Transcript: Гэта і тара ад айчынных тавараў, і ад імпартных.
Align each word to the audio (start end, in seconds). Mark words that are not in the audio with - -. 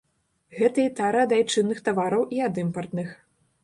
Гэта 0.59 0.79
і 0.85 0.93
тара 1.01 1.21
ад 1.27 1.37
айчынных 1.39 1.85
тавараў, 1.91 2.27
і 2.39 2.45
ад 2.51 2.63
імпартных. 2.67 3.19